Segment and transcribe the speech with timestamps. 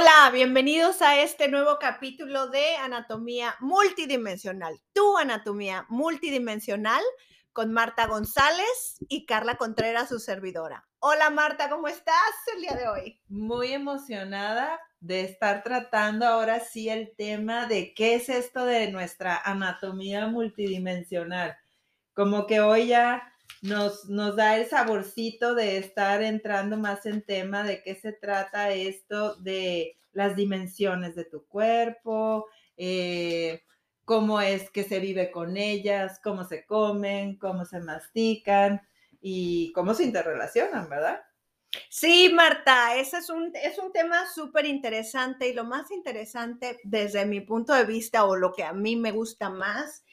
[0.00, 7.02] Hola, bienvenidos a este nuevo capítulo de Anatomía Multidimensional, tu anatomía multidimensional
[7.52, 10.88] con Marta González y Carla Contreras, su servidora.
[11.00, 12.14] Hola Marta, ¿cómo estás
[12.54, 13.20] el día de hoy?
[13.28, 19.36] Muy emocionada de estar tratando ahora sí el tema de qué es esto de nuestra
[19.36, 21.58] anatomía multidimensional.
[22.14, 23.29] Como que hoy ya
[23.62, 28.70] nos, nos da el saborcito de estar entrando más en tema de qué se trata
[28.70, 33.62] esto de las dimensiones de tu cuerpo, eh,
[34.04, 38.80] cómo es que se vive con ellas, cómo se comen, cómo se mastican
[39.20, 41.20] y cómo se interrelacionan, ¿verdad?
[41.88, 47.24] Sí, Marta, ese es un, es un tema súper interesante y lo más interesante desde
[47.26, 50.04] mi punto de vista o lo que a mí me gusta más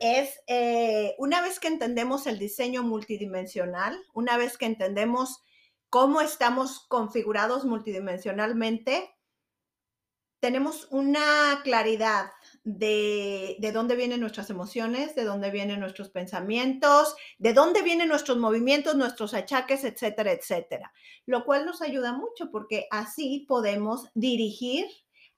[0.00, 5.42] es eh, una vez que entendemos el diseño multidimensional, una vez que entendemos
[5.90, 9.10] cómo estamos configurados multidimensionalmente,
[10.40, 12.30] tenemos una claridad
[12.64, 18.38] de, de, dónde vienen nuestras emociones, de dónde vienen nuestros pensamientos, de dónde vienen nuestros
[18.38, 20.94] movimientos, nuestros achaques, etcétera, etcétera.
[21.26, 24.86] Lo cual nos ayuda mucho porque así podemos dirigir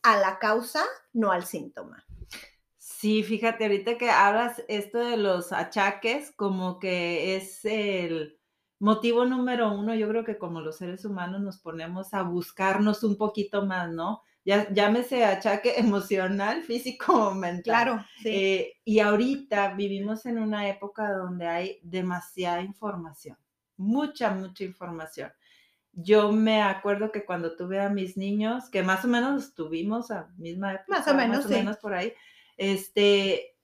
[0.05, 2.05] a la causa, no al síntoma.
[3.03, 8.39] Sí, fíjate, ahorita que hablas esto de los achaques, como que es el
[8.79, 13.17] motivo número uno, yo creo que como los seres humanos nos ponemos a buscarnos un
[13.17, 14.23] poquito más, ¿no?
[14.45, 17.63] Ya, llámese achaque emocional, físico o mental.
[17.65, 18.29] Claro, sí.
[18.29, 23.37] Eh, y ahorita vivimos en una época donde hay demasiada información,
[23.77, 25.33] mucha, mucha información.
[25.93, 30.29] Yo me acuerdo que cuando tuve a mis niños, que más o menos tuvimos a
[30.37, 31.55] misma época, más o menos, más o sí.
[31.55, 32.13] menos por ahí,
[32.57, 33.57] este,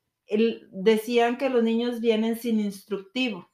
[0.73, 3.51] decían que los niños vienen sin instructivo.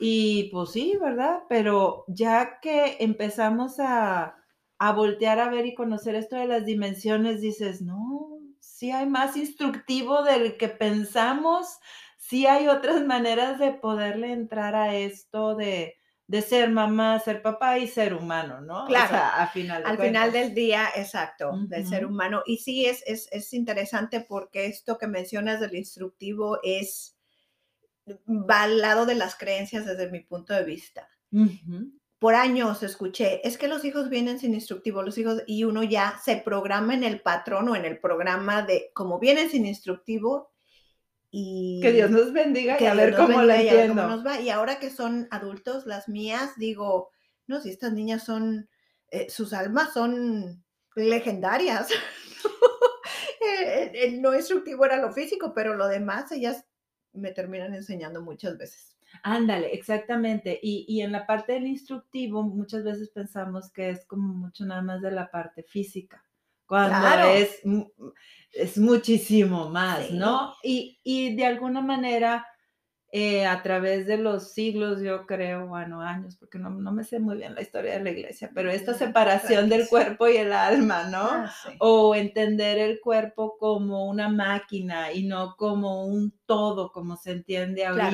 [0.00, 1.42] Y pues sí, ¿verdad?
[1.48, 4.36] Pero ya que empezamos a,
[4.78, 9.36] a voltear a ver y conocer esto de las dimensiones, dices, no, sí hay más
[9.36, 11.78] instructivo del que pensamos,
[12.16, 15.97] sí hay otras maneras de poderle entrar a esto de,
[16.28, 18.86] de ser mamá, ser papá y ser humano, ¿no?
[18.86, 19.06] Claro.
[19.06, 20.06] O sea, a final de Al cuentas.
[20.26, 21.68] final del día, exacto, Ujú.
[21.68, 22.42] del ser humano.
[22.46, 27.16] Y sí, es, es, es interesante porque esto que mencionas del instructivo es,
[28.28, 31.08] va al lado de las creencias desde mi punto de vista.
[32.18, 36.18] Por años escuché, es que los hijos vienen sin instructivo, los hijos, y uno ya
[36.22, 40.50] se programa en el patrón o en el programa de como vienen sin instructivo
[41.30, 43.76] y Que Dios nos bendiga y que a ver Dios nos cómo la bendiga y
[43.76, 44.16] a ver cómo entiendo.
[44.16, 44.40] nos va.
[44.40, 47.10] Y ahora que son adultos, las mías, digo,
[47.46, 48.68] no, si estas niñas son,
[49.10, 51.88] eh, sus almas son legendarias.
[53.40, 56.64] el, el no instructivo era lo físico, pero lo demás ellas
[57.12, 58.96] me terminan enseñando muchas veces.
[59.22, 60.58] Ándale, exactamente.
[60.62, 64.82] Y, y en la parte del instructivo, muchas veces pensamos que es como mucho nada
[64.82, 66.24] más de la parte física,
[66.68, 67.28] cuando Claro.
[67.30, 67.62] es,
[68.52, 70.14] es muchísimo más, Sí.
[70.14, 70.54] ¿no?
[70.62, 72.46] Y, y de alguna manera,
[73.12, 77.20] eh, a través de los siglos, yo creo, bueno, años, porque no, no me sé
[77.20, 81.04] muy bien la historia de la iglesia, pero esta separación del cuerpo y el alma,
[81.04, 81.22] ¿no?
[81.22, 81.70] Ah, sí.
[81.80, 87.84] o entender el cuerpo como una máquina y no como un todo, como se entiende
[87.84, 88.10] Claro.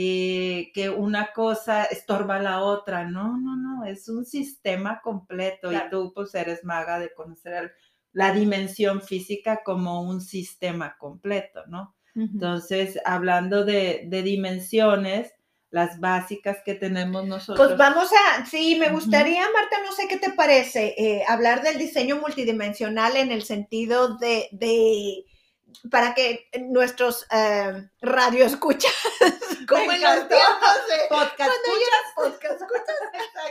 [0.00, 3.04] Eh, que una cosa estorba la otra.
[3.04, 5.86] No, no, no, es un sistema completo Claro.
[5.86, 7.74] y tú pues eres maga de conocer
[8.12, 11.96] la dimensión física como un sistema completo, ¿no?
[12.14, 15.32] Entonces, hablando de, de dimensiones,
[15.70, 17.66] las básicas que tenemos nosotros.
[17.66, 21.78] Pues vamos a, sí, me gustaría, Marta, no sé qué te parece, eh, hablar del
[21.78, 25.24] diseño multidimensional en el sentido de, de
[25.90, 28.92] para que nuestros eh, radioescuchas,
[29.68, 32.96] como Me en los tiempos de Podcast, cuando yo era podcast escuchas,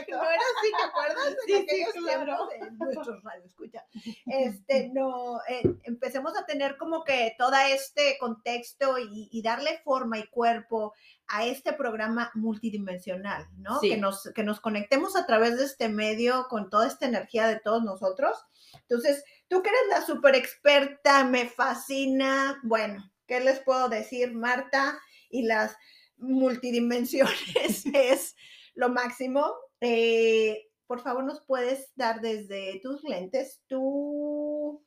[0.08, 1.36] no era así, ¿te acuerdas?
[1.46, 2.48] Sí, En sí, aquellos claro.
[2.48, 3.84] tiempos de nuestros radioescuchas.
[4.26, 10.18] Este, no, eh, empecemos a tener como que todo este contexto y, y darle forma
[10.18, 10.94] y cuerpo
[11.28, 13.78] a este programa multidimensional, ¿no?
[13.80, 13.90] Sí.
[13.90, 17.60] Que, nos, que nos conectemos a través de este medio con toda esta energía de
[17.60, 18.36] todos nosotros.
[18.82, 22.60] Entonces, tú que eres la super experta, me fascina.
[22.62, 24.98] Bueno, ¿qué les puedo decir, Marta?
[25.30, 25.76] Y las
[26.16, 28.36] multidimensiones es
[28.74, 29.54] lo máximo.
[29.80, 34.84] Eh, por favor, nos puedes dar desde tus lentes tu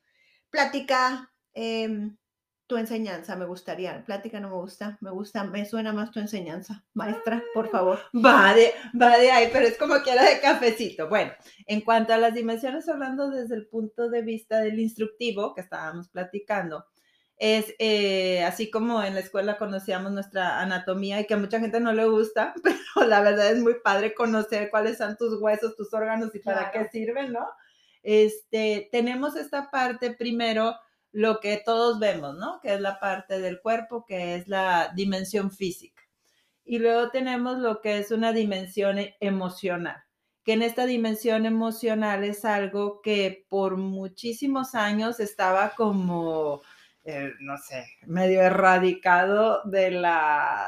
[0.50, 2.18] plática, em,
[2.72, 4.02] tu enseñanza, me gustaría.
[4.06, 6.86] Plática no me gusta, me gusta, me suena más tu enseñanza.
[6.94, 8.00] Maestra, por favor.
[8.16, 11.10] Va de, va de ahí, pero es como que era de cafecito.
[11.10, 11.34] Bueno,
[11.68, 16.08] en cuanto a las dimensiones, hablando desde el punto de vista del instructivo que estábamos
[16.08, 16.86] platicando,
[17.36, 21.82] es eh, así como en la escuela conocíamos nuestra anatomía y que a mucha gente
[21.82, 25.94] no le gusta, pero la verdad es muy padre conocer cuáles son tus huesos, tus
[25.94, 26.88] órganos y para Claro.
[26.90, 27.46] qué sirven, ¿no?
[28.04, 30.76] este, tenemos esta parte primero,
[31.12, 32.60] lo que todos vemos, ¿no?
[32.62, 36.02] Que es la parte del cuerpo, que es la dimensión física.
[36.64, 40.04] Y luego tenemos lo que es una dimensión emocional,
[40.44, 46.62] que en esta dimensión emocional es algo que por muchísimos años estaba como,
[47.04, 50.66] eh, no sé, medio erradicado de la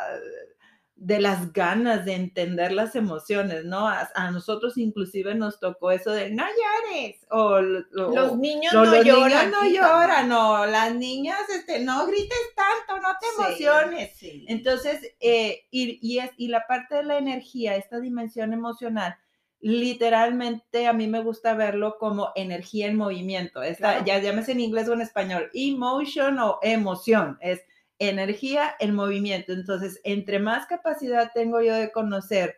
[1.03, 3.89] de las ganas de entender las emociones, ¿no?
[3.89, 9.51] A, nosotros inclusive nos tocó eso de no llores, o, los niños no los lloran.
[9.51, 14.17] Niños no lloran, o las niñas, este, no grites tanto, no te emociones.
[14.47, 19.17] Entonces, eh, y, y, es, y la parte de la energía, esta dimensión emocional,
[19.59, 23.61] literalmente a mí me gusta verlo como energía en movimiento.
[23.61, 27.61] Esta, Ya llámese en inglés o en español, emotion o emoción, es
[28.09, 29.53] energía en movimiento.
[29.53, 32.57] Entonces, entre más capacidad tengo yo de conocer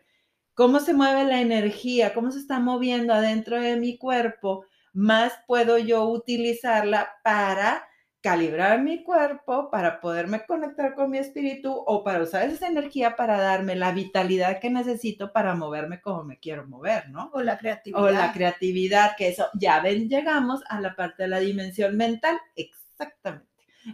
[0.54, 5.76] cómo se mueve la energía, cómo se está moviendo adentro de mi cuerpo, más puedo
[5.76, 7.86] yo utilizarla para
[8.22, 13.38] calibrar mi cuerpo, para poderme conectar con mi espíritu o para usar esa energía para
[13.38, 17.30] darme la vitalidad que necesito para moverme como me quiero mover, ¿no?
[17.34, 18.02] O la creatividad.
[18.02, 22.36] O la creatividad, que eso, ya ven, llegamos a la parte de la dimensión mental,
[22.56, 23.46] exactamente.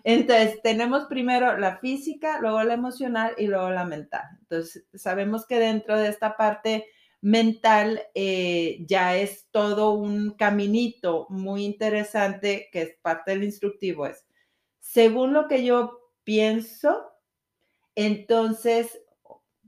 [0.04, 4.24] Entonces, tenemos primero la física, luego la emocional y luego la mental.
[4.40, 6.86] Entonces, sabemos que dentro de esta parte
[7.20, 14.06] mental eh, ya es todo un caminito muy interesante que es parte del instructivo.
[14.06, 14.26] Es,
[14.80, 17.12] según lo que yo pienso,
[17.94, 19.00] entonces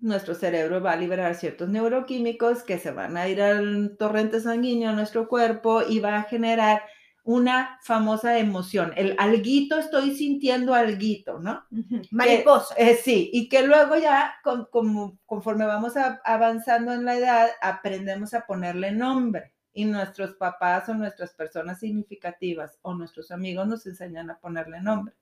[0.00, 4.90] nuestro cerebro va a liberar ciertos neuroquímicos que se van a ir al torrente sanguíneo
[4.90, 6.82] a nuestro cuerpo y va a generar
[7.24, 11.64] una famosa emoción, el alguito, estoy sintiendo alguito, ¿no?
[12.10, 12.74] Mariposa.
[12.76, 14.34] Eh, sí, y que luego ya,
[14.70, 19.54] como, conforme vamos avanzando en la edad, aprendemos a ponerle nombre.
[19.72, 25.14] Y nuestros papás o nuestras personas significativas o nuestros amigos nos enseñan a ponerle nombre.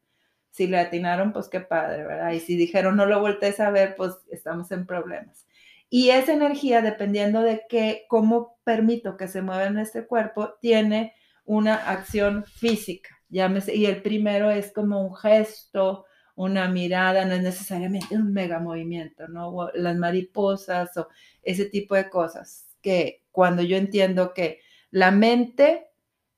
[0.51, 2.33] Si le atinaron, pues qué padre, ¿verdad?
[2.33, 5.47] Y si dijeron no lo voltees a ver, pues estamos en problemas.
[5.89, 11.15] Y esa energía, dependiendo de qué, cómo permito que se mueva en este cuerpo, tiene
[11.45, 13.11] una acción física.
[13.29, 16.05] Llámese, y el primero es como un gesto,
[16.35, 19.69] una mirada, no es necesariamente un mega movimiento, ¿no?
[19.75, 21.09] las mariposas o
[21.43, 24.61] ese tipo de cosas, que cuando yo entiendo que
[24.91, 25.89] la mente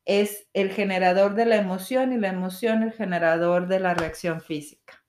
[0.04, 5.02] es el generador de la emoción y la emoción el generador de la reacción física.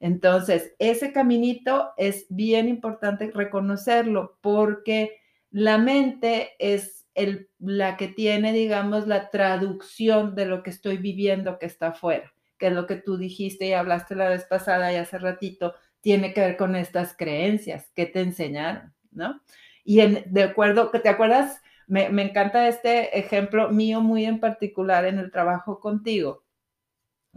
[0.00, 5.20] Entonces, ese caminito es bien importante reconocerlo porque
[5.50, 6.99] la mente es
[7.58, 12.68] la que tiene, digamos, la traducción de lo que estoy viviendo que está afuera, que
[12.68, 16.40] es lo que tú dijiste y hablaste la vez pasada y hace ratito, tiene que
[16.40, 19.40] ver con estas creencias que te enseñaron, ¿no?
[19.84, 21.60] Y en, de acuerdo, ¿te acuerdas?
[21.86, 26.44] Me, me encanta este ejemplo mío muy en particular en el trabajo contigo,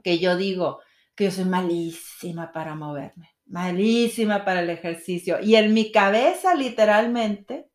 [0.04, 0.80] que yo digo
[1.16, 5.40] que yo soy malísima para moverme, malísima para el ejercicio.
[5.42, 7.70] Y en mi cabeza, literalmente,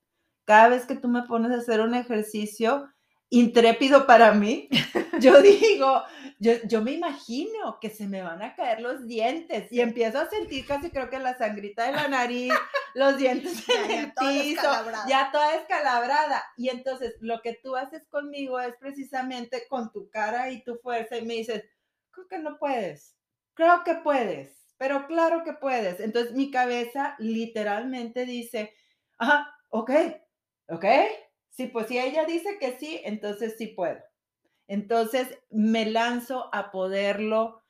[0.48, 2.88] cada vez que tú me pones a hacer un ejercicio
[3.28, 4.70] intrépido para mí,
[5.20, 6.02] yo digo,
[6.38, 10.30] yo, yo, me imagino que se me van a caer los dientes y empiezo a
[10.30, 12.54] sentir casi creo que la sangrita de la nariz,
[12.94, 14.70] los dientes en el piso,
[15.06, 16.43] ya toda escalabrada.
[16.56, 21.19] Y entonces lo que tú haces conmigo es precisamente con tu cara y tu fuerza
[21.19, 21.62] y me dices,
[22.10, 23.14] creo que no puedes,
[23.52, 26.00] creo que puedes, pero claro que puedes.
[26.00, 28.72] Entonces mi cabeza literalmente dice,
[29.19, 29.90] ajá, ok,
[30.69, 30.84] ¿Ok?
[31.51, 33.98] Sí, pues si ella dice que sí, entonces sí puedo.
[34.69, 37.63] Entonces me lanzo a poderlo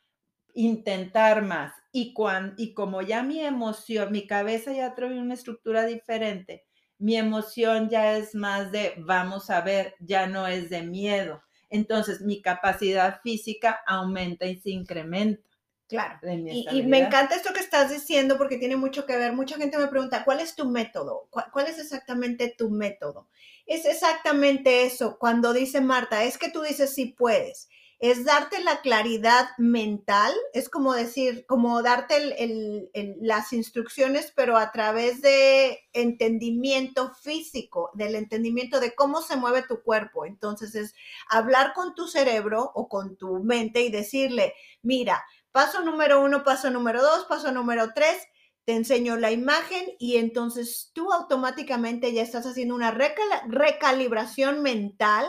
[0.54, 1.74] intentar más.
[1.92, 6.66] Y, cuando, y como ya mi emoción, mi cabeza ya trae una estructura diferente,
[6.98, 11.42] mi emoción ya es más de vamos a ver, ya no es de miedo.
[11.70, 15.42] Entonces mi capacidad física aumenta y se incrementa.
[15.88, 16.18] Claro.
[16.22, 19.32] Y, me encanta esto que estás diciendo porque tiene mucho que ver.
[19.32, 21.28] Mucha gente me pregunta, ¿cuál es tu método?
[21.30, 23.26] ¿Cuál, es exactamente tu método?
[23.64, 25.18] Es exactamente eso.
[25.18, 27.70] Cuando dice Marta, es que tú dices si puedes.
[28.00, 32.90] Es darte la claridad mental, es como decir, como darte
[33.20, 39.82] las instrucciones, pero a través de entendimiento físico, del entendimiento de cómo se mueve tu
[39.82, 40.26] cuerpo.
[40.26, 40.94] Entonces es
[41.28, 46.70] hablar con tu cerebro o con tu mente y decirle, mira, Paso número uno, paso
[46.70, 48.26] número dos, paso número tres,
[48.64, 55.26] te enseño la imagen y entonces tú automáticamente ya estás haciendo una recalibración mental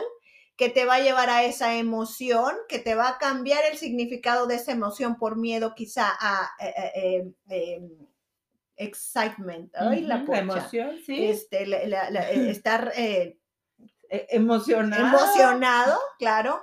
[0.56, 4.46] que te va a llevar a esa emoción, que te va a cambiar el significado
[4.46, 7.90] de esa emoción por miedo quizá a eh, eh, em,
[8.76, 11.24] excitement, la, emoción, sí.
[11.24, 11.66] Este,
[12.50, 13.38] estar eh,
[14.10, 15.18] E- emocionado.
[15.18, 16.62] emocionado, claro.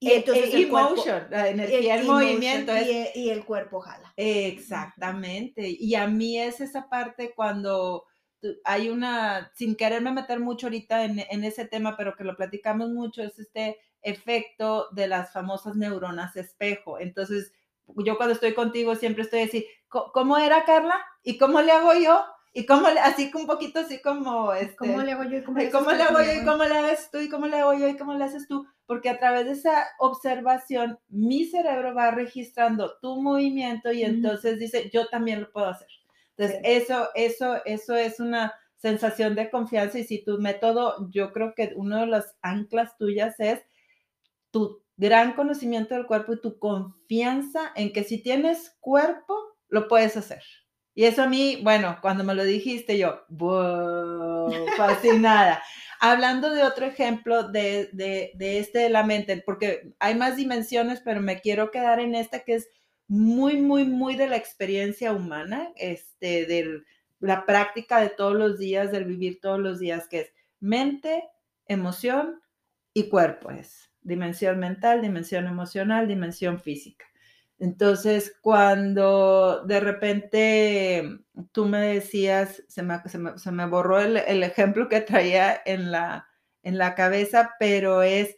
[0.00, 2.72] Y E- entonces el cuerpo- emotion, la el energía, el, emotion, movimiento.
[2.72, 4.12] es- y, e- y el cuerpo jala.
[4.16, 5.68] Exactamente.
[5.68, 8.04] Y a mí es esa parte cuando
[8.64, 12.90] hay una, sin quererme meter mucho ahorita en, en ese tema, pero que lo platicamos
[12.90, 17.00] mucho, es este efecto de las famosas neuronas espejo.
[17.00, 17.52] Entonces,
[18.04, 20.94] yo cuando estoy contigo siempre estoy así, "Co- ¿cómo era Carla?
[21.24, 22.24] ¿Y cómo le hago yo?
[22.54, 25.64] Y cómo así un poquito así como, este, ¿Cómo le hago yo y cómo ¿Y
[25.64, 27.88] le ¿Cómo le hago yo y cómo le haces tú y cómo le hago yo
[27.88, 28.66] y cómo le haces tú?
[28.86, 34.90] Porque a través de esa observación, mi cerebro va registrando tu movimiento y entonces dice,
[34.92, 35.88] yo también lo puedo hacer.
[36.36, 36.62] Entonces, Sí.
[36.64, 41.72] eso, eso, eso es una sensación de confianza y si tu método, yo creo que
[41.76, 43.60] uno de las anclas tuyas es
[44.50, 49.36] tu gran conocimiento del cuerpo y tu confianza en que si tienes cuerpo,
[49.68, 50.42] lo puedes hacer.
[50.98, 55.62] Y eso a mí, bueno, cuando me lo dijiste yo, wow, fascinada.
[56.00, 61.00] Hablando de otro ejemplo de, de, de este de la mente, porque hay más dimensiones,
[61.04, 62.68] pero me quiero quedar en esta que es
[63.06, 66.82] muy, muy, muy de la experiencia humana, este, de
[67.20, 71.22] la práctica de todos los días, del vivir todos los días, que es mente,
[71.66, 72.40] emoción
[72.92, 73.52] y cuerpo.
[73.52, 77.06] Es dimensión mental, dimensión emocional, dimensión física.
[77.58, 81.18] Entonces, cuando de repente
[81.52, 86.28] tú me decías, se me, borró el, ejemplo que traía en la,
[86.62, 88.36] en la cabeza, pero es,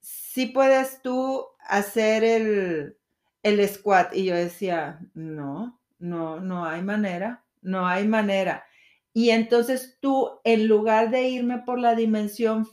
[0.00, 2.96] si puedes tú hacer el,
[3.42, 4.14] el squat.
[4.14, 8.64] Y yo decía, no, no, no hay manera, no hay manera.
[9.12, 12.66] Y entonces tú, en lugar de irme por la dimensión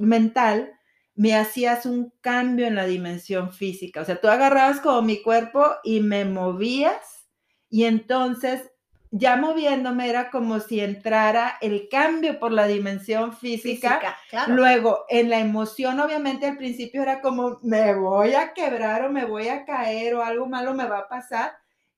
[0.00, 0.72] mental,
[1.14, 4.00] me hacías un cambio en la dimensión física.
[4.00, 7.28] O sea, tú agarrabas como mi cuerpo y me movías
[7.68, 8.70] y entonces
[9.14, 13.98] ya moviéndome era como si entrara el cambio por la dimensión física.
[13.98, 14.54] Física, claro.
[14.54, 19.26] Luego, en la emoción, obviamente al principio era como, me voy a quebrar o me
[19.26, 21.52] voy a caer o algo malo me va a pasar.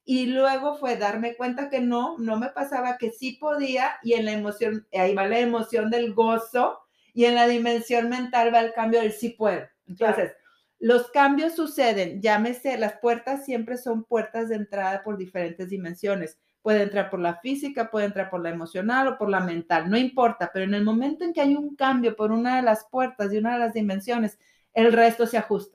[0.04, 3.92] Y luego fue darme cuenta que no, no me pasaba, que sí podía.
[4.02, 6.84] Y en la emoción, ahí va la emoción del gozo
[7.14, 9.66] y en la dimensión mental va el cambio del sí puedo.
[9.87, 10.38] Entonces, claro.
[10.80, 16.38] los cambios suceden, llámese, las puertas siempre son puertas de entrada por diferentes dimensiones.
[16.61, 19.97] Puede entrar por la física, puede entrar por la emocional o por la mental, no
[19.97, 23.30] importa, pero en el momento en que hay un cambio por una de las puertas
[23.30, 24.38] de una de las dimensiones,
[24.73, 25.74] el resto se ajusta.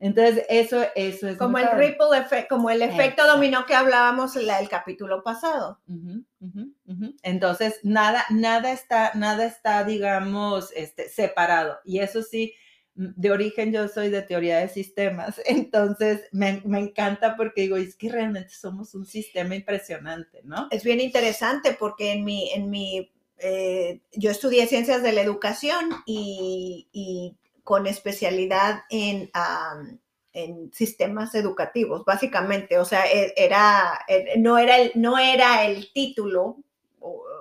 [0.00, 1.36] Entonces, eso, eso es.
[1.36, 3.32] Como el ripple effect, como el efecto Exacto.
[3.32, 5.80] dominó que hablábamos en el capítulo pasado.
[5.88, 7.16] Uh -huh, uh -huh, uh -huh.
[7.22, 11.78] Entonces, nada, nada está, nada está, digamos, este, separado.
[11.84, 12.54] Y eso sí,
[12.94, 15.40] de origen yo soy de teoría de sistemas.
[15.46, 20.68] Entonces, me, me encanta porque digo, es que realmente somos un sistema impresionante, ¿no?
[20.70, 25.90] Es bien interesante porque en mi, en mi, eh, yo estudié ciencias de la educación
[26.06, 27.36] y, y
[27.68, 29.98] con especialidad en, um,
[30.32, 32.78] en, sistemas educativos, básicamente.
[32.78, 33.04] O sea,
[33.36, 34.06] era,
[34.38, 36.56] no, era el, no era el título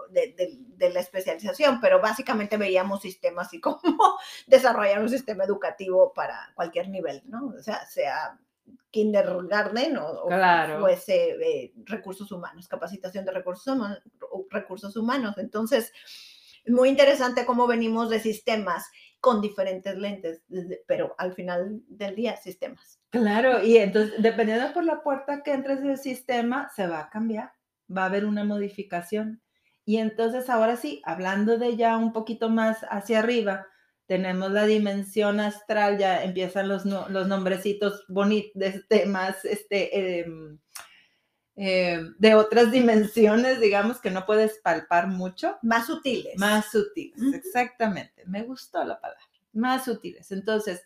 [0.09, 4.17] de, de, de, la especialización, pero básicamente veíamos sistemas y cómo
[4.47, 7.53] desarrollar un sistema educativo para cualquier nivel, ¿no?
[7.57, 8.37] O sea, sea
[8.91, 10.75] kindergarten o, claro.
[10.75, 13.99] o fuese eh, recursos humanos, capacitación de recursos humanos,
[14.49, 15.37] recursos humanos.
[15.37, 15.93] Entonces,
[16.65, 20.41] muy interesante cómo venimos de sistemas con diferentes lentes,
[20.87, 22.99] pero al final del día sistemas.
[23.09, 27.51] Claro, y entonces dependiendo por la puerta que entres del sistema, se va a cambiar,
[27.95, 29.41] va a haber una modificación.
[29.85, 33.67] Y entonces ahora sí, hablando de ya un poquito más hacia arriba,
[34.05, 40.25] tenemos la dimensión astral, ya empiezan los, los nombrecitos bonitos, este, más este, eh,
[41.59, 45.57] eh, de otras dimensiones, digamos, que no puedes palpar mucho.
[45.63, 46.37] Más sutiles.
[46.37, 47.35] Más sutiles, uh -huh.
[47.35, 48.23] exactamente.
[48.27, 49.23] Me gustó la palabra.
[49.53, 50.31] Más sutiles.
[50.31, 50.83] Entonces,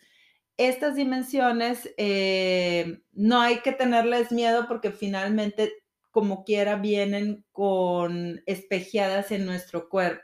[0.56, 5.74] estas dimensiones eh, no hay que tenerles miedo porque finalmente,
[6.10, 10.24] como quiera, vienen con espejeadas en nuestro cuerpo.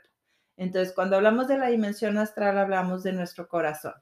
[0.56, 3.94] Entonces, cuando hablamos de la dimensión astral, hablamos de nuestro corazón.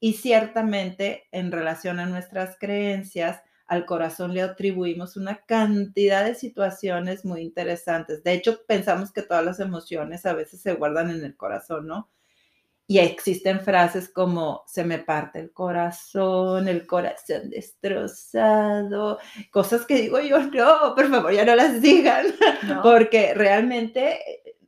[0.00, 7.24] Y ciertamente, en relación a nuestras creencias, al corazón le atribuimos una cantidad de situaciones
[7.24, 8.22] muy interesantes.
[8.22, 12.10] De hecho, pensamos que todas las emociones a veces se guardan en el corazón, ¿no?
[12.86, 19.18] Y existen frases como se me parte el corazón, el corazón destrozado,
[19.50, 22.26] cosas que digo yo, no, por favor, ya no las digan,
[22.64, 22.82] no.
[22.82, 24.18] porque realmente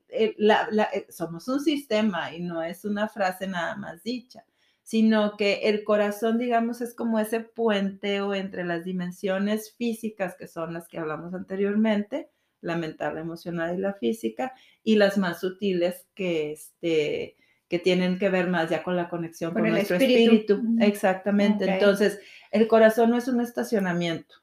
[0.09, 4.45] eh, la, la, eh, somos un sistema y no es una frase nada más dicha
[4.85, 10.75] sino que el corazón, digamos, es como ese puenteo entre las dimensiones físicas, que son
[10.75, 12.29] las que hablamos anteriormente,
[12.61, 17.37] la mental, la emocional y la física, y las más sutiles que, este,
[17.67, 20.63] que tienen que ver más ya con la conexión con, nuestro espíritu.
[20.81, 21.65] Exactamente.
[21.65, 24.35] Entonces, el corazón no es un estacionamiento.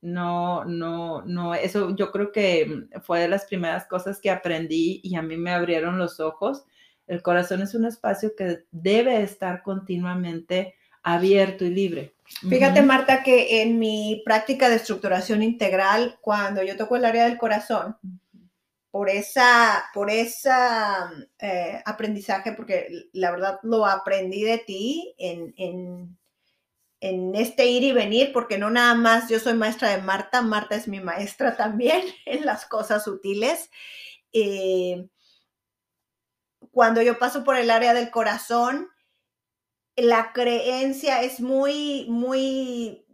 [0.00, 5.14] No, no, no, eso yo creo que fue de las primeras cosas que aprendí y
[5.14, 6.64] a mí me abrieron los ojos.
[7.06, 12.14] El corazón es un espacio que debe estar continuamente abierto y libre.
[12.48, 12.82] Fíjate.
[12.82, 17.96] Marta, que en mi práctica de estructuración integral, cuando yo toco el área del corazón,
[18.90, 26.18] por esa, por esa eh, aprendizaje, porque la verdad lo aprendí de ti en, en,
[27.00, 30.74] en este ir y venir, porque no nada más yo soy maestra de Marta, Marta
[30.74, 33.70] es mi maestra también en las cosas sutiles.
[34.32, 35.06] Eh,
[36.76, 38.90] cuando yo paso por el área del corazón,
[39.96, 43.06] la creencia es muy, muy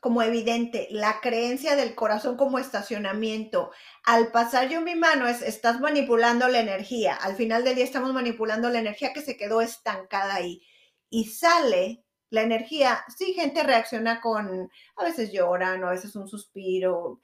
[0.00, 3.72] como evidente, la creencia del corazón como estacionamiento.
[4.04, 7.14] Al pasar yo mi mano, es, estás manipulando la energía.
[7.16, 10.62] Al final del día estamos manipulando la energía que se quedó estancada ahí.
[11.10, 13.04] Y sale la energía.
[13.14, 17.20] Sí, gente reacciona con, a veces lloran, a veces un suspiro,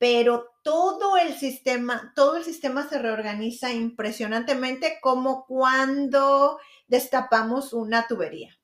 [0.00, 8.58] pero todo el sistema, todo el sistema se reorganiza impresionantemente como cuando destapamos una tubería.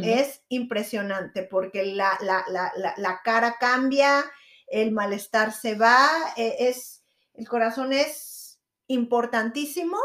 [0.00, 4.24] Es impresionante porque la, la, la, la, la cara cambia,
[4.68, 9.98] el malestar se va, eh, es, el corazón es importantísimo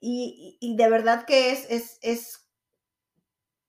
[0.00, 2.48] y, y- de verdad que es, es, es,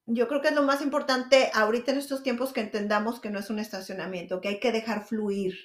[0.05, 3.39] yo creo que es lo más importante ahorita en estos tiempos que entendamos que no
[3.39, 5.55] es un estacionamiento, que hay que dejar fluir.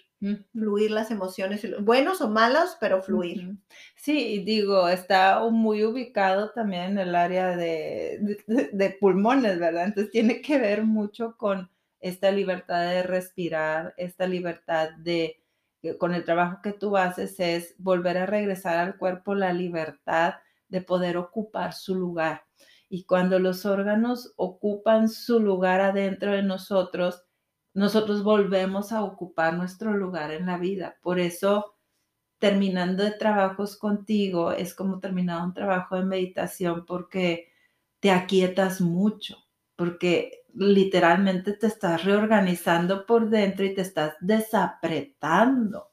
[0.52, 3.56] Fluir las emociones, buenos o malos, pero fluir.
[3.96, 9.84] Sí, digo, está muy ubicado también en el área de, de- de pulmones, ¿verdad?
[9.86, 11.70] Entonces tiene que ver mucho con
[12.00, 15.42] esta libertad de respirar, esta libertad de,
[15.82, 20.34] que con el trabajo que tú haces es volver a regresar al cuerpo la libertad
[20.68, 22.44] de poder ocupar su lugar.
[22.88, 27.24] Y cuando los órganos ocupan su lugar adentro de nosotros,
[27.74, 30.96] nosotros volvemos a ocupar nuestro lugar en la vida.
[31.02, 31.76] Por eso
[32.38, 37.52] terminando de trabajos contigo es como terminar un trabajo de meditación porque
[38.00, 39.36] te aquietas mucho,
[39.76, 45.87] porque literalmente te estás reorganizando por dentro y te estás desapretando.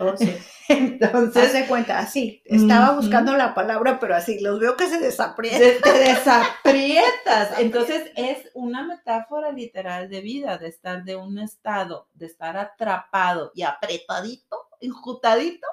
[0.00, 0.14] Oh.
[0.68, 2.42] Entonces, Haz de cuenta, así.
[2.44, 5.82] Estaba buscando la palabra, pero así, los veo que se desaprietan.
[5.82, 7.58] te desaprietas.
[7.58, 13.52] Entonces, es una metáfora literal de vida, de estar de un estado, de estar atrapado
[13.54, 15.66] y apretadito, enjutadito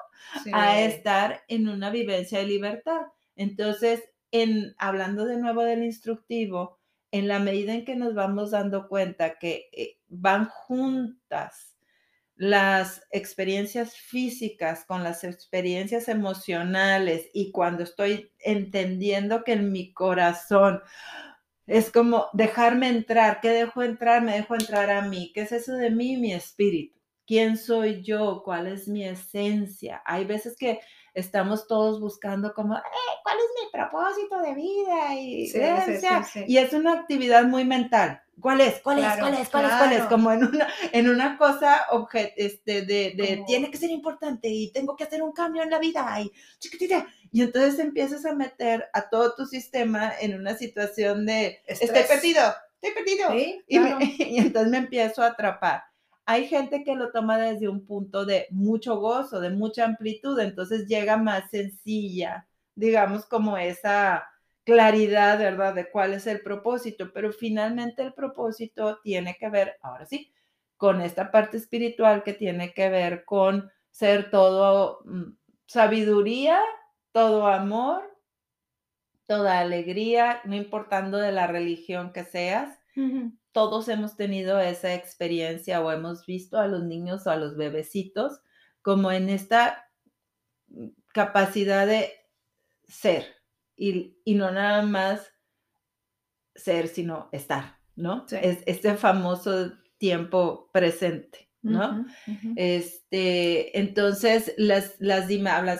[0.52, 3.02] a estar en una vivencia de libertad.
[3.36, 6.78] Entonces, en, hablando de nuevo del instructivo,
[7.12, 11.77] en la medida en que nos vamos dando cuenta que eh, van juntas
[12.38, 20.80] las experiencias físicas con las experiencias emocionales y cuando estoy entendiendo que en mi corazón
[21.66, 24.22] es como dejarme entrar, ¿qué dejo entrar?
[24.22, 25.32] Me dejo entrar a mí.
[25.34, 26.16] ¿Qué es eso de mí?
[26.16, 26.98] Mi espíritu.
[27.26, 28.42] ¿Quién soy yo?
[28.44, 30.00] ¿Cuál es mi esencia?
[30.06, 30.80] Hay veces que
[31.14, 32.80] estamos todos buscando como, "Eh,
[33.22, 35.14] ¿cuál es mi propósito de vida?
[35.14, 38.22] Y, Sí, eh, sí, o sea, sí, y es una actividad muy mental.
[38.40, 38.80] ¿Cuál es?
[38.82, 39.20] ¿Cuál Claro, es?
[39.20, 39.48] ¿Cuál es?
[39.50, 39.70] ¿Cuál es?
[39.72, 39.96] ¿Cuál es?
[39.98, 40.08] claro.
[40.10, 44.48] Como en una, en una cosa obje- este, de, de Como- tiene que ser importante
[44.48, 47.06] y tengo que hacer un cambio en la vida y chiquitita.
[47.32, 52.06] Y entonces empiezas a meter a todo tu sistema en una situación de estoy Estrés.
[52.06, 52.42] perdido,
[52.80, 53.34] estoy perdido.
[53.66, 53.98] Y, me- claro.
[54.18, 55.82] y entonces me empiezo a atrapar.
[56.30, 60.86] Hay gente que lo toma desde un punto de mucho gozo, de mucha amplitud, entonces
[60.86, 64.28] llega más sencilla, digamos, como esa
[64.62, 70.04] claridad, ¿verdad?, de cuál es el propósito, pero finalmente el propósito tiene que ver, ahora
[70.04, 70.30] sí,
[70.76, 75.32] con esta parte espiritual que tiene que ver con ser todo mm,
[75.64, 76.60] sabiduría,
[77.10, 78.02] todo amor,
[79.26, 82.78] toda alegría, no importando de la religión que seas.
[83.58, 88.40] Todos hemos tenido esa experiencia o hemos visto a los niños o a los bebecitos
[88.82, 89.90] como en esta
[90.68, 92.12] mm, capacidad de
[92.86, 93.26] ser
[93.74, 95.32] y, y no nada más
[96.54, 98.28] ser, sino estar, ¿no?
[98.28, 98.36] Sí.
[98.40, 102.06] Es este famoso tiempo presente, ¿no?
[102.54, 105.26] Este, entonces, las, las,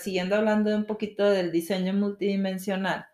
[0.03, 3.07] siguiendo hablando un poquito del diseño multidimensional,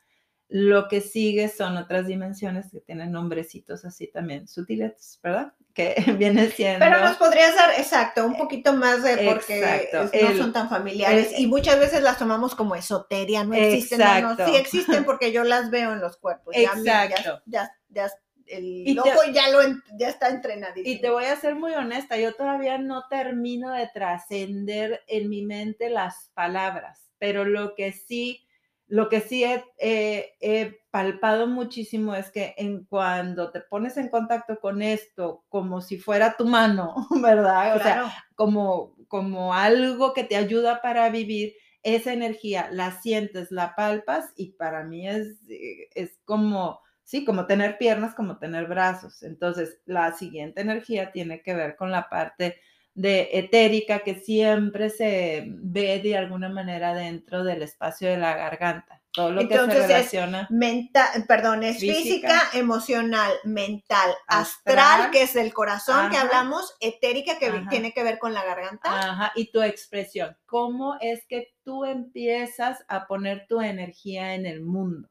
[0.49, 5.53] lo que sigue son otras dimensiones que tienen nombrecitos así también sutiles, ¿verdad?
[5.73, 6.79] Que viene siendo...
[6.85, 10.69] Pero nos podrías dar, exacto, un poquito más de porque Exacto, no el- son tan
[10.69, 14.47] familiares el- y muchas veces las tomamos como esoteria, no existen, no, no, Exacto.
[14.53, 16.55] sí existen porque yo las veo en los cuerpos.
[16.55, 16.73] Mi- ya-
[17.09, 17.43] Exacto.
[17.47, 18.11] Ya, ya,
[18.47, 19.59] el Y te- ojo ya lo
[19.99, 20.95] ya está entrenadísimo.
[20.95, 25.43] Y te voy a ser muy honesta, yo todavía no termino de trascender en mi
[25.43, 28.44] mente las palabras, pero lo que sí
[28.87, 34.81] Lo que sí he, palpado muchísimo es que en cuando te pones en contacto con
[34.81, 37.77] esto como si fuera tu mano, ¿verdad?
[37.77, 43.75] O sea, como, como algo que te ayuda para vivir, esa energía la sientes, la
[43.77, 49.23] palpas y para mí es, eh, es como, sí, como tener piernas, como tener brazos.
[49.23, 52.57] Entonces, la siguiente energía tiene que ver con la parte
[52.95, 59.03] de etérica que siempre se ve de alguna manera dentro del espacio de la garganta.
[59.13, 60.43] Todo lo que se relaciona.
[60.43, 67.39] Es mental, perdón, es física, emocional, mental, astral, que es el corazón que hablamos, etérica,
[67.39, 68.91] que tiene que ver con la garganta.
[68.91, 70.37] Ajá, y tu expresión.
[70.47, 75.09] ¿Cómo es que tú empiezas a poner tu energía en el mundo?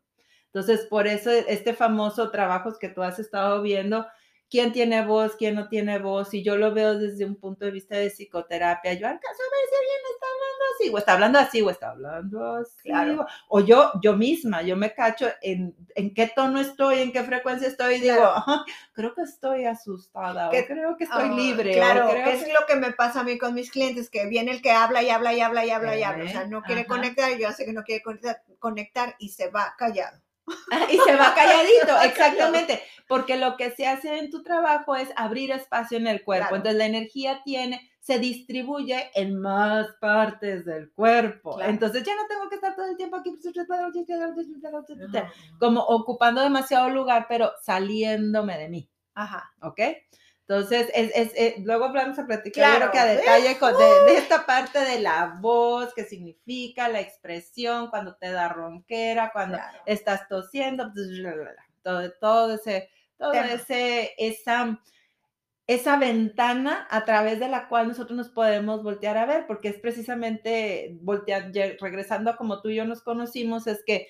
[0.47, 4.05] Entonces, por eso este famoso trabajo que tú has estado viendo,
[4.53, 7.71] quién tiene voz, quién no tiene voz, y yo lo veo desde un punto de
[7.71, 11.39] vista de psicoterapia, yo alcanzo a ver si alguien está hablando así, o está hablando
[11.39, 12.91] así, o está hablando así,
[13.47, 17.67] o yo, yo misma, yo me cacho en, en qué tono estoy, en qué frecuencia
[17.67, 18.31] estoy, y digo,
[18.93, 21.73] creo que estoy asustada, o creo que estoy ah, libre.
[21.73, 24.69] Claro, es lo que me pasa a mí con mis clientes, que viene el que
[24.69, 27.41] habla y habla y habla y habla y habla, o sea, no quiere conectar, y
[27.41, 28.03] yo sé que no quiere
[28.59, 30.22] conectar y se va callado.
[30.91, 35.51] y se va calladito, exactamente, porque lo que se hace en tu trabajo es abrir
[35.51, 41.61] espacio en el cuerpo, entonces la energía tiene, se distribuye en más partes del cuerpo,
[41.61, 43.31] entonces ya no tengo que estar todo el tiempo aquí
[45.59, 48.89] como ocupando demasiado lugar, pero saliéndome de mí.
[49.15, 49.51] Ajá.
[49.61, 49.79] ¿Ok?
[50.47, 54.45] Entonces, es, es, eh, luego vamos a platicar claro, que a detalle con, de, esta
[54.45, 60.91] parte de la voz, qué significa, la expresión, cuando te da ronquera, cuando estás tosiendo,
[61.81, 64.81] todo, todo ese, todo ese, esa,
[65.65, 69.79] esa ventana a través de la cual nosotros nos podemos voltear a ver, porque es
[69.79, 74.07] precisamente voltear, regresando a como tú y yo nos conocimos, es que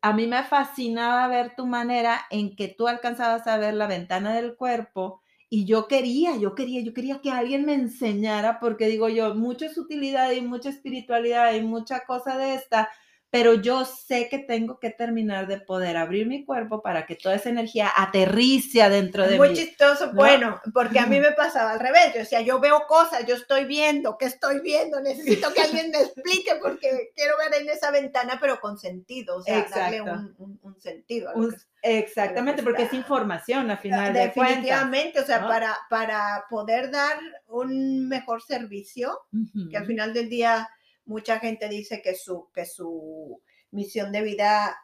[0.00, 4.34] a mí me fascinaba ver tu manera en que tú alcanzabas a ver la ventana
[4.34, 5.20] del cuerpo
[5.54, 9.72] y yo quería, yo quería, yo quería que alguien me enseñara, porque digo yo, mucha
[9.72, 12.88] sutilidad y mucha espiritualidad y mucha cosa de esta,
[13.34, 17.34] pero yo sé que tengo que terminar de poder abrir mi cuerpo para que toda
[17.34, 19.38] esa energía aterrice adentro de mí.
[19.38, 23.26] Muy chistoso, bueno, porque a mí me pasaba al revés, yo decía, yo veo cosas,
[23.26, 25.00] yo estoy viendo, ¿qué estoy viendo?
[25.00, 29.42] Necesito que alguien me explique porque quiero ver en esa ventana, pero con sentido, o
[29.42, 31.30] sea, darle un, sentido.
[31.30, 31.48] A lo
[31.82, 34.58] exactamente, porque es información al final de cuentas.
[34.58, 37.18] Definitivamente, o sea, para, para poder dar
[37.48, 39.22] un mejor servicio,
[39.68, 40.68] que al final del día
[41.04, 44.76] mucha gente dice que su, que su misión de vida,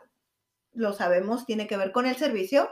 [0.73, 2.69] lo sabemos, tiene que ver con el servicio.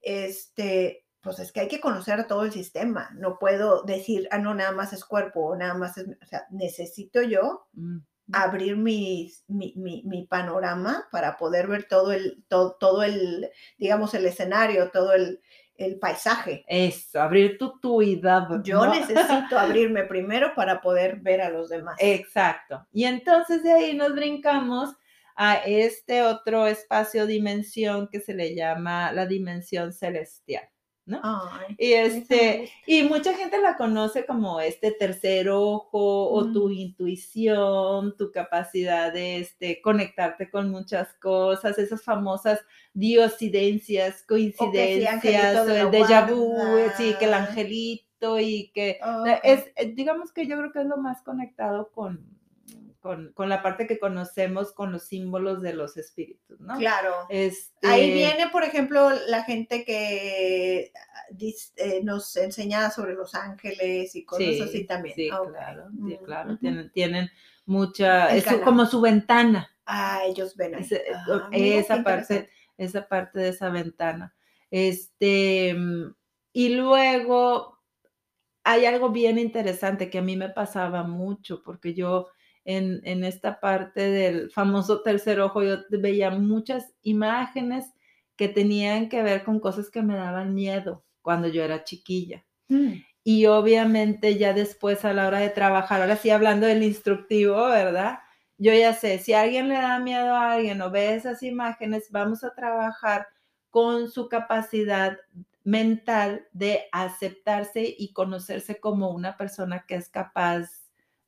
[0.00, 3.10] Este, pues es que hay que conocer todo el sistema.
[3.14, 6.46] No puedo decir, ah, no, nada más es cuerpo, o nada más es, o sea,
[6.50, 7.66] necesito yo
[8.32, 14.90] abrir mi, mi, panorama para poder ver todo el, todo, todo el, digamos, el escenario,
[14.90, 15.40] todo el,
[15.80, 16.64] el paisaje.
[16.68, 18.48] Eso, abrir tu tuidad.
[18.62, 19.18] Yo necesito
[19.58, 21.96] abrirme primero para poder ver a los demás.
[21.98, 22.86] Exacto.
[22.92, 24.94] Y entonces de ahí nos brincamos
[25.36, 30.68] a este otro espacio dimensión que se le llama la dimensión celestial
[31.78, 36.72] y este, y mucha gente la conoce como este tercer ojo o tu mm.
[36.72, 42.60] intuición, tu capacidad de este, conectarte con muchas cosas, esas famosas
[42.92, 46.56] diosidencias, coincidencias, o, el déjà vu,
[46.96, 48.98] sí, que el angelito y que
[49.42, 52.39] es, eh, digamos que yo creo que es lo más conectado con,
[53.00, 56.76] con, la parte que conocemos con los símbolos de los espíritus, ¿no?
[56.76, 57.14] Claro.
[57.30, 57.88] Este...
[57.88, 60.92] Ahí viene, por ejemplo, la gente que
[61.76, 65.14] eh, nos enseña sobre los ángeles y cosas así también.
[65.14, 66.58] Sí, claro, sí, claro.
[66.58, 67.30] tienen, tienen
[67.64, 69.70] mucha, es como su ventana.
[69.86, 70.86] Ah, ellos ven ahí.
[71.26, 74.34] Ah, esa parte, esa parte de esa ventana.
[74.70, 75.74] Este,
[76.52, 77.80] y luego
[78.62, 82.28] hay algo bien interesante que a mí me pasaba mucho, porque yo
[82.64, 87.86] en, esta parte del famoso tercer ojo, yo veía muchas imágenes
[88.36, 92.44] que tenían que ver con cosas que me daban miedo cuando yo era chiquilla.
[92.68, 92.94] Mm.
[93.22, 98.20] Y obviamente ya después a la hora de trabajar, ahora sí hablando del instructivo, ¿verdad?
[98.56, 102.44] Yo ya sé, si alguien le da miedo a alguien o ve esas imágenes, vamos
[102.44, 103.26] a trabajar
[103.70, 105.18] con su capacidad
[105.64, 110.68] mental de aceptarse y conocerse como una persona que es capaz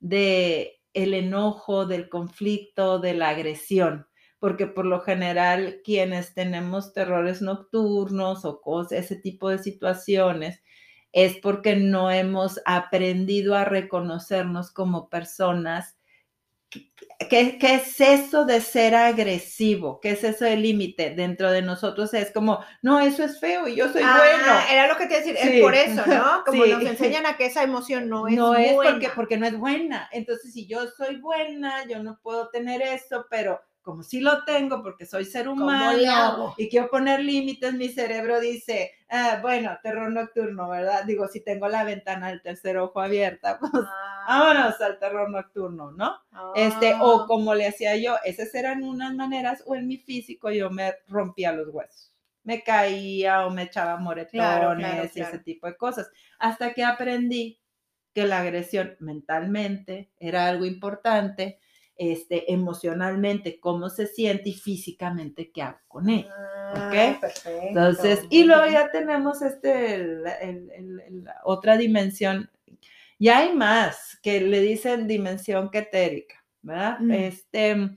[0.01, 4.07] de el enojo, del conflicto, de la agresión,
[4.39, 10.63] porque por lo general quienes tenemos terrores nocturnos o cosas, ese tipo de situaciones,
[11.13, 15.99] es porque no hemos aprendido a reconocernos como personas
[17.29, 20.01] ¿Qué, ¿Qué, es eso de ser agresivo?
[20.01, 21.15] ¿Qué es eso del límite?
[21.15, 24.61] Dentro de nosotros es como, no, eso es feo y yo soy ah, bueno.
[24.71, 26.43] Era lo que te decía, es por eso, ¿no?
[26.47, 29.57] Como nos enseñan a que esa emoción no es no es Porque, porque no es
[29.57, 30.09] buena.
[30.13, 34.83] Entonces, si yo soy buena, yo no puedo tener eso, pero como sí lo tengo
[34.83, 40.69] porque soy ser humano y quiero poner límites, mi cerebro dice, ah, bueno, terror nocturno,
[40.69, 41.05] ¿verdad?
[41.05, 44.25] Digo, si tengo la ventana del tercer ojo abierta, pues ah.
[44.29, 46.17] vámonos al terror nocturno, ¿no?
[46.55, 47.27] Este, o ah.
[47.27, 51.53] como le hacía yo, esas eran unas maneras, o en mi físico yo me rompía
[51.53, 52.13] los huesos.
[52.45, 56.11] Me caía o me echaba moretones y ese tipo de cosas.
[56.39, 57.61] Hasta que aprendí
[58.15, 61.61] que la agresión mentalmente era algo importante
[61.97, 66.27] este, emocionalmente cómo se siente y físicamente qué hago con él.
[66.31, 67.51] Ah, perfecto.
[67.63, 70.23] Entonces, y luego ya tenemos este,
[71.45, 72.51] otra dimensión.
[73.19, 76.99] Ya hay más que le dicen dimensión ketérica, ¿verdad?
[76.99, 77.11] Mm.
[77.13, 77.91] Este,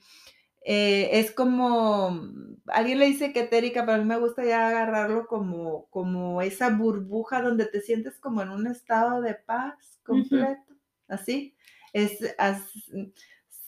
[0.67, 2.21] eh, es como,
[2.65, 7.41] alguien le dice ketérica, pero a mí me gusta ya agarrarlo como, como esa burbuja
[7.41, 10.73] donde te sientes como en un estado de paz completo,
[11.07, 11.55] así.
[11.93, 12.19] Es,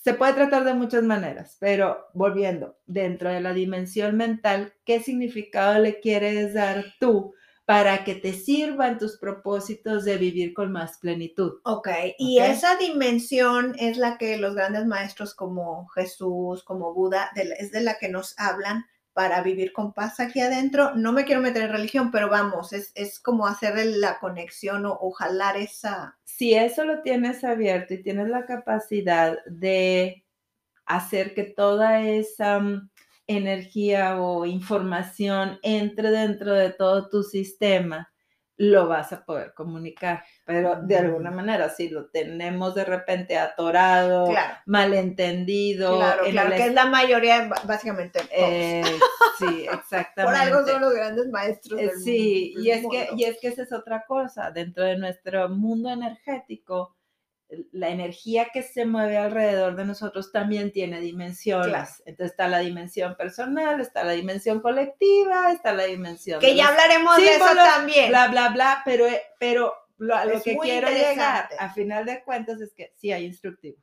[0.07, 5.79] se puede tratar de muchas maneras, pero volviendo, dentro de la dimensión mental, ¿qué significado
[5.79, 7.33] le quieres dar tú
[7.65, 11.55] para que te sirvan tus propósitos de vivir con más plenitud?
[11.65, 17.73] Ok, y esa dimensión es la que los grandes maestros como Jesús, como Buda, es
[17.73, 18.85] de la que nos hablan
[19.17, 20.93] para vivir con paz aquí adentro.
[20.93, 25.57] No me quiero meter en religión, pero vamos, es, como hacer la conexión o, jalar
[25.57, 26.19] esa...
[26.23, 30.23] Si eso lo tienes abierto y tienes la capacidad de
[30.85, 32.91] hacer que toda esa mm,
[33.25, 38.13] energía o información entre dentro de todo tu sistema,
[38.57, 40.23] lo vas a poder comunicar.
[40.43, 44.29] Pero de alguna manera, si lo tenemos de repente atorado,
[44.65, 45.97] malentendido.
[45.97, 48.19] Claro, claro, que es la mayoría, básicamente.
[48.31, 48.83] Eh,
[49.39, 50.23] sí, exactamente.
[50.23, 51.79] Por algo son los grandes maestros.
[51.79, 54.51] Eh, sí, y es, que, y es que esa es otra cosa.
[54.51, 56.95] Dentro de nuestro mundo energético,
[57.71, 62.03] la energía que se mueve alrededor de nosotros también tiene dimensiones.
[62.05, 66.41] Entonces está la dimensión personal, está la dimensión colectiva, está la dimensión...
[66.41, 68.09] Que ya hablaremos de eso también.
[68.09, 69.05] Bla, bla, bla, pero,
[69.39, 73.25] pero lo, a lo que quiero llegar a final de cuentas es que sí hay
[73.25, 73.77] instructivo.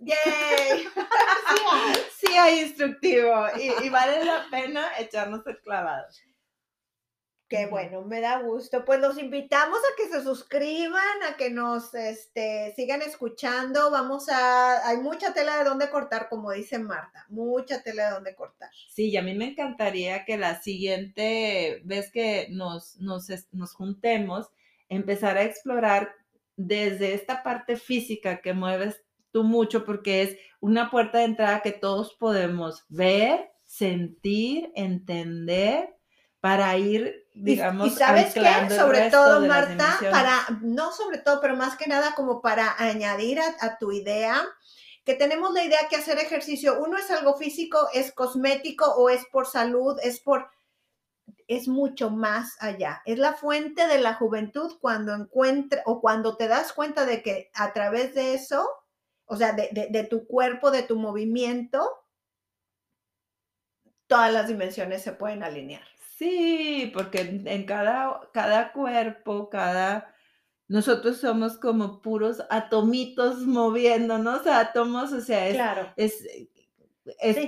[0.00, 0.86] ¡Yay!
[2.16, 6.06] sí, hay, instructivo y, y vale la pena echarnos el clavado.
[7.48, 8.84] Qué bueno, me da gusto.
[8.84, 13.90] Pues los invitamos a que se suscriban, a que nos este, sigan escuchando.
[13.90, 18.34] Vamos a, hay mucha tela de dónde cortar, como dice Marta, mucha tela de dónde
[18.34, 18.68] cortar.
[18.90, 24.48] Sí, y a mí me encantaría que la siguiente vez que nos, nos, nos juntemos,
[24.90, 26.14] empezar a explorar
[26.56, 31.72] desde esta parte física que mueves tú mucho, porque es una puerta de entrada que
[31.72, 35.97] todos podemos ver, sentir, entender
[36.40, 41.76] para ir, digamos, y, sabes qué, sobre todo, Marta, para, no sobre todo, pero más
[41.76, 44.40] que nada como para añadir a, tu idea,
[45.04, 49.24] que tenemos la idea que hacer ejercicio, uno es algo físico, es cosmético o es
[49.32, 50.48] por salud, es por,
[51.48, 53.02] es mucho más allá.
[53.04, 57.50] Es la fuente de la juventud cuando encuentra o cuando te das cuenta de que
[57.54, 58.68] a través de eso,
[59.24, 61.90] o sea, de, de tu cuerpo, de tu movimiento,
[64.06, 65.97] todas las dimensiones se pueden alinear.
[66.18, 70.12] Sí, porque en, cada, cada cuerpo, cada...
[70.66, 75.92] Nosotros somos como puros atomitos moviéndonos, átomos, o sea, es, claro.
[75.96, 76.26] es,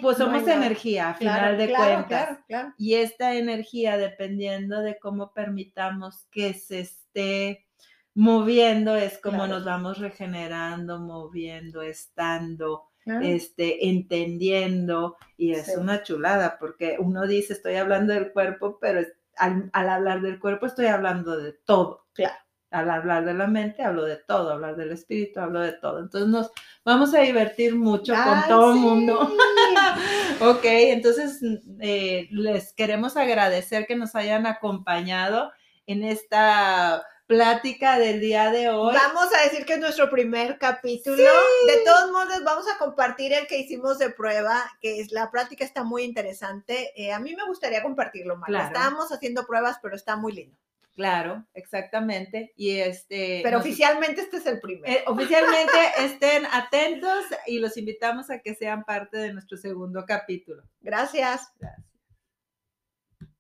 [0.01, 2.39] pues somos energía a final de cuentas.
[2.79, 7.67] Y esta energía, dependiendo de cómo permitamos que se esté
[8.15, 16.97] moviendo, es como nos vamos regenerando, moviendo, estando este, entendiendo, y es una chulada, porque
[16.99, 19.01] uno dice, estoy hablando del cuerpo, pero
[19.41, 22.07] al, hablar del cuerpo estoy hablando de todo.
[22.13, 22.35] Claro.
[22.71, 25.99] Al hablar de la mente hablo de todo, hablar del espíritu hablo de todo.
[25.99, 26.53] Entonces nos
[26.85, 29.19] vamos a divertir mucho con todo el mundo.
[30.41, 31.41] ok, entonces
[31.81, 35.51] eh, les queremos agradecer que nos hayan acompañado
[35.87, 38.93] en esta plática del día de hoy.
[38.93, 41.17] Vamos a decir que es nuestro primer capítulo.
[41.17, 45.65] De todos modos, vamos a compartir el que hicimos de prueba, que es la práctica
[45.65, 46.91] está muy interesante.
[46.97, 48.51] Eh, a mí me gustaría compartirlo, más.
[48.51, 50.59] Estábamos haciendo pruebas, pero está muy lindo.
[50.97, 52.53] Claro, exactamente.
[52.57, 53.43] Y este.
[53.45, 54.93] Pero oficialmente este es el primero.
[54.93, 60.65] Eh, oficialmente estén atentos y los invitamos a que sean parte de nuestro segundo capítulo.
[60.81, 61.53] Gracias.
[61.61, 61.90] Gracias.